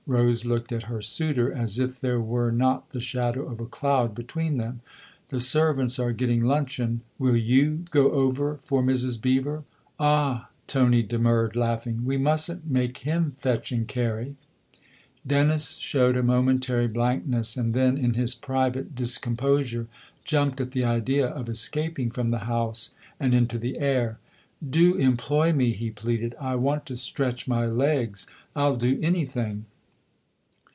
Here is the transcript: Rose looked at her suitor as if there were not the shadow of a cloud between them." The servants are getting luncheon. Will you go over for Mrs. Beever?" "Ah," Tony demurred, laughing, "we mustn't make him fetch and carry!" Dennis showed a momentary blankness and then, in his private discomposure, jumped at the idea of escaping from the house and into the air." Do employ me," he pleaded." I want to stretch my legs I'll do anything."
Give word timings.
Rose 0.07 0.45
looked 0.45 0.73
at 0.73 0.83
her 0.89 1.01
suitor 1.01 1.53
as 1.53 1.79
if 1.79 1.97
there 2.01 2.19
were 2.19 2.51
not 2.51 2.89
the 2.89 2.99
shadow 2.99 3.43
of 3.47 3.61
a 3.61 3.65
cloud 3.65 4.13
between 4.13 4.57
them." 4.57 4.81
The 5.29 5.39
servants 5.39 5.99
are 5.99 6.11
getting 6.11 6.43
luncheon. 6.43 7.01
Will 7.17 7.37
you 7.37 7.85
go 7.91 8.11
over 8.11 8.59
for 8.65 8.83
Mrs. 8.83 9.21
Beever?" 9.21 9.63
"Ah," 10.01 10.49
Tony 10.67 11.01
demurred, 11.01 11.55
laughing, 11.55 12.03
"we 12.03 12.17
mustn't 12.17 12.69
make 12.69 12.97
him 12.97 13.35
fetch 13.37 13.71
and 13.71 13.87
carry!" 13.87 14.35
Dennis 15.25 15.77
showed 15.77 16.17
a 16.17 16.23
momentary 16.23 16.87
blankness 16.89 17.55
and 17.55 17.73
then, 17.73 17.97
in 17.97 18.15
his 18.15 18.35
private 18.35 18.93
discomposure, 18.95 19.87
jumped 20.25 20.59
at 20.59 20.71
the 20.71 20.83
idea 20.83 21.27
of 21.27 21.47
escaping 21.47 22.11
from 22.11 22.29
the 22.29 22.39
house 22.49 22.95
and 23.17 23.33
into 23.33 23.57
the 23.57 23.79
air." 23.79 24.19
Do 24.77 24.95
employ 24.97 25.53
me," 25.53 25.71
he 25.71 25.89
pleaded." 25.89 26.35
I 26.51 26.55
want 26.55 26.85
to 26.87 26.97
stretch 26.97 27.47
my 27.47 27.65
legs 27.65 28.27
I'll 28.57 28.75
do 28.75 28.99
anything." 29.01 29.65